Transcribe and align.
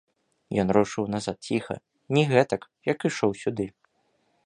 Ён 0.63 0.67
рушыў 0.77 1.05
назад 1.15 1.37
ціха, 1.51 1.75
не 2.19 2.23
гэтак, 2.33 2.61
як 2.93 2.99
ішоў 3.11 3.31
сюды. 3.45 3.73